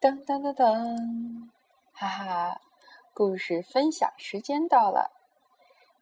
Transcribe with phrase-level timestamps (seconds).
[0.00, 1.50] 噔噔噔噔，
[1.92, 2.60] 哈哈！
[3.12, 5.10] 故事分享时间到了。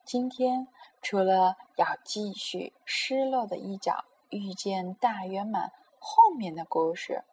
[0.04, 0.68] 今天
[1.02, 7.24] 除了要继续失落的一角遇见大圆满后面的故事，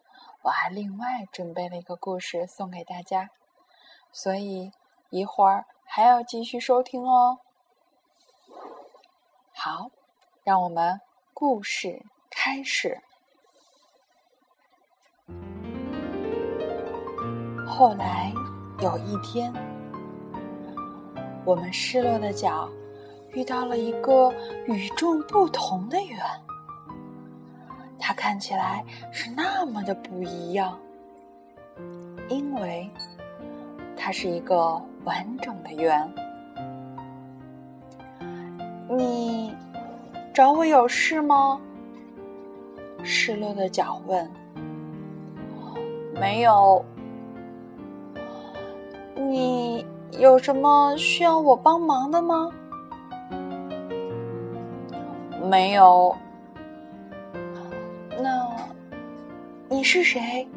[0.42, 3.30] 我还另外准备了一个故事送给大家，
[4.12, 4.72] 所以
[5.12, 7.42] 一会儿还要继续收听哦。
[9.54, 9.92] 好，
[10.44, 11.00] 让我们
[11.32, 13.04] 故事开始。
[17.78, 18.32] 后来
[18.80, 19.52] 有一天，
[21.44, 22.70] 我们失落的脚
[23.34, 24.34] 遇到了一个
[24.66, 26.18] 与众不同的圆。
[28.00, 30.80] 它看起来是那么的不一样，
[32.30, 32.90] 因为
[33.98, 36.10] 它是一个完整的圆。
[38.88, 39.54] 你
[40.34, 41.60] 找我有事吗？
[43.04, 44.32] 失落的脚问。
[46.14, 46.82] 没有。
[49.16, 49.86] 你
[50.20, 52.50] 有什么需要我帮忙的吗？
[55.50, 56.16] 没有。
[58.22, 58.48] 那
[59.70, 60.48] 你是谁？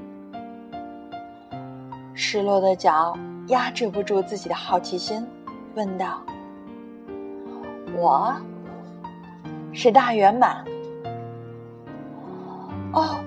[2.15, 5.27] 失落的脚压制不住自己的好奇心，
[5.75, 6.21] 问道
[7.97, 8.35] ：“我
[9.73, 10.65] 是大圆满。”
[12.93, 13.21] 哦，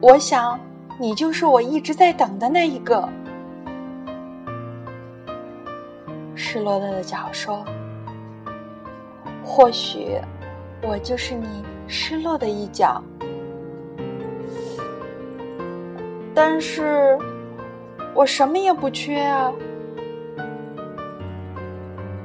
[0.00, 0.58] 我想
[1.00, 3.08] 你就是我一直在等的那一个。
[6.56, 7.62] 失落的脚说
[9.44, 10.18] ：“或许
[10.80, 13.02] 我就是你失落的一角，
[16.34, 17.18] 但是
[18.14, 19.52] 我什么也不缺啊。”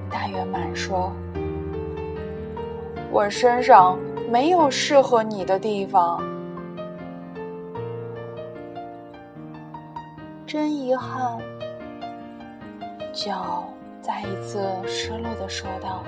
[0.09, 1.11] 大圆满说
[3.11, 6.23] ：“我身上没有适合你的地方，
[10.47, 11.37] 真遗憾。”
[13.11, 13.65] 脚。
[14.01, 16.03] 再一次失落的说道：“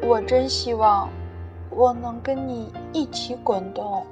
[0.00, 1.08] 我真希望
[1.70, 4.06] 我能跟你一起滚动。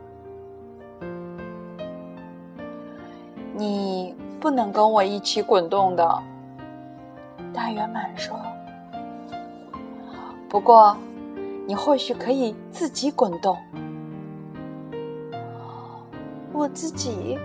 [3.54, 6.22] 你不能跟我一起滚动的。”
[7.54, 8.36] 大圆满说
[10.50, 10.96] ：“不过，
[11.66, 13.56] 你或许可以自己滚动。”
[16.52, 17.38] 我自己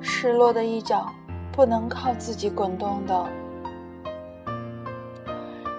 [0.00, 1.08] 失落的一角。
[1.58, 3.26] 不能靠自己滚动的，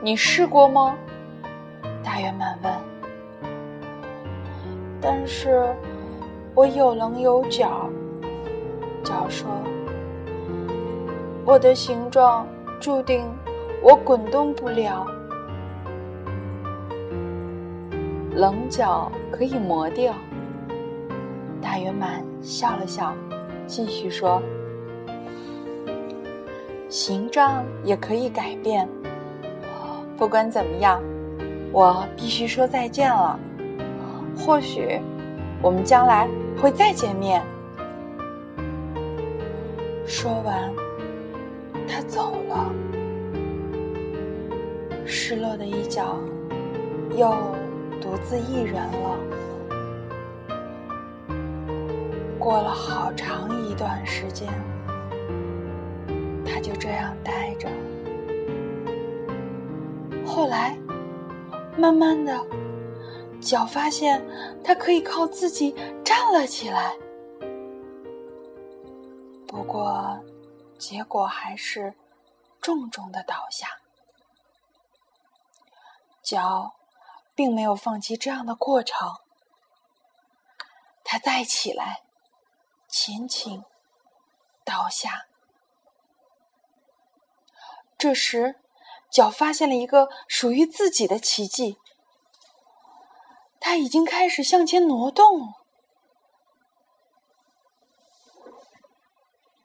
[0.04, 0.94] 你试过吗？
[2.04, 2.74] 大圆满问。
[5.00, 5.74] 但是，
[6.54, 7.90] 我有棱有角。
[9.06, 9.48] 角说
[11.48, 12.46] ：“我的形状
[12.82, 13.26] 注定
[13.82, 15.08] 我滚动不了。
[18.36, 20.14] 棱角可以磨掉。”
[21.64, 23.14] 大圆满笑了笑，
[23.66, 24.42] 继续说。
[26.90, 28.90] 形状也可以改变。
[30.18, 31.02] 不管怎么样，
[31.72, 33.40] 我必须说再见了。
[34.36, 35.00] 或许
[35.62, 36.28] 我们将来
[36.60, 37.42] 会再见面。
[40.06, 40.74] 说完，
[41.88, 42.74] 他走了。
[45.06, 46.18] 失落的一角
[47.16, 47.30] 又
[48.02, 49.20] 独自一人了。
[52.40, 54.48] 过了好长一段时间。
[56.60, 57.70] 就这样待着。
[60.26, 60.78] 后来，
[61.78, 62.46] 慢慢的，
[63.42, 64.24] 脚发现
[64.64, 66.96] 它可以靠自己站了起来。
[69.48, 70.20] 不过，
[70.78, 71.94] 结果还是
[72.62, 73.68] 重重的倒下。
[76.22, 76.76] 脚
[77.34, 79.10] 并没有放弃这样的过程，
[81.04, 82.04] 它再起来，
[82.88, 83.64] 前倾，
[84.64, 85.26] 倒下。
[88.00, 88.56] 这时，
[89.12, 91.78] 脚发现了一个属于自己的奇迹。
[93.60, 95.54] 它已经开始向前挪动。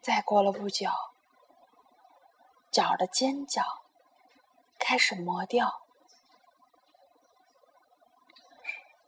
[0.02, 0.90] 再过了不久，
[2.72, 3.62] 脚的尖角
[4.80, 5.82] 开始磨掉。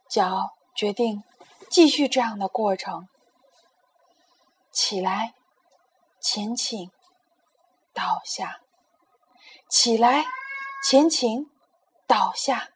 [0.07, 1.21] 脚决定
[1.69, 3.09] 继续这样的过程：
[4.71, 5.33] 起来，
[6.21, 6.89] 前倾，
[7.93, 8.61] 倒下。
[9.69, 10.25] 起来，
[10.83, 11.51] 前倾，
[12.05, 12.69] 倒下。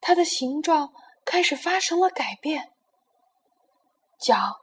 [0.00, 0.92] 它的形状
[1.24, 2.72] 开始发生了改变，
[4.18, 4.62] 脚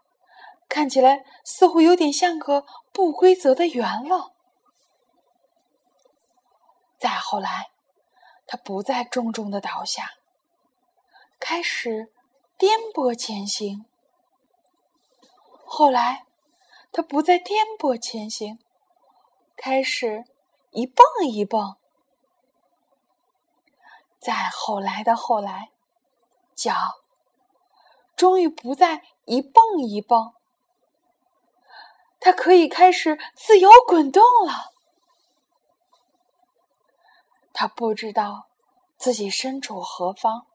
[0.67, 4.33] 看起来似乎有点像个不规则的圆了。
[6.97, 7.69] 再后来，
[8.47, 10.13] 它不再重重的倒下，
[11.39, 12.11] 开始
[12.57, 13.85] 颠簸前行。
[15.65, 16.25] 后来，
[16.91, 18.57] 它不再颠簸前行，
[19.55, 20.25] 开始
[20.77, 21.75] 一蹦一蹦。
[24.19, 25.71] 再后来的后来，
[26.53, 26.75] 脚
[28.15, 30.35] 终于不再一蹦一蹦，
[32.19, 34.71] 它可以开始自由滚动了。
[37.51, 38.47] 他不知道
[38.97, 40.45] 自己身处何方，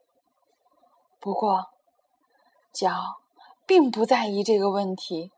[1.19, 1.73] 不过
[2.71, 3.19] 脚
[3.65, 5.33] 并不在意这个问题，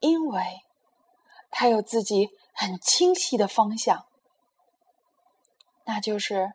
[0.00, 0.62] 因为
[1.58, 4.04] 他有自己很清晰的方向，
[5.86, 6.52] 那就是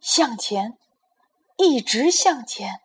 [0.00, 0.76] 向前，
[1.56, 2.80] 一直向前，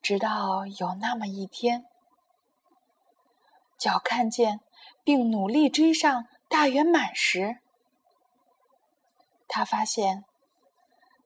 [0.00, 1.84] 直到有那么一天，
[3.78, 4.60] 脚看见。
[5.04, 7.58] 并努力追上大圆满时，
[9.48, 10.24] 他发现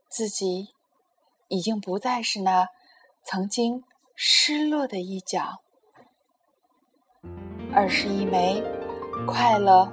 [0.09, 0.75] 自己
[1.49, 2.69] 已经不再是那
[3.23, 3.85] 曾经
[4.15, 5.61] 失落的一角，
[7.77, 8.63] 而是一枚
[9.27, 9.87] 快乐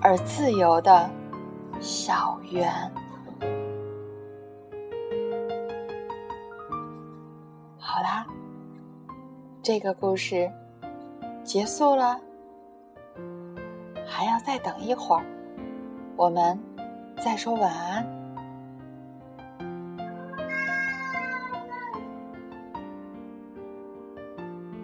[0.00, 1.08] 而自由的
[1.78, 2.72] 小圆。
[7.78, 8.26] 好啦，
[9.62, 10.50] 这个故事
[11.44, 12.18] 结束了。
[14.06, 15.24] 还要再等一会儿，
[16.16, 16.58] 我们
[17.22, 18.19] 再说晚安。